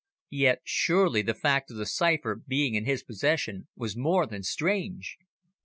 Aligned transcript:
Yet 0.31 0.61
surely 0.63 1.21
the 1.21 1.35
fact 1.35 1.69
of 1.69 1.77
the 1.77 1.85
cipher 1.85 2.33
being 2.33 2.73
in 2.73 2.85
his 2.85 3.03
possession 3.03 3.67
was 3.75 3.95
more 3.95 4.25
than 4.25 4.41
strange. 4.41 5.19